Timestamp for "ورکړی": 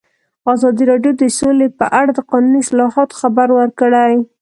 3.59-4.13